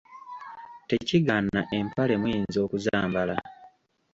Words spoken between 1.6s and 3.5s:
empale muyinza okuzambala.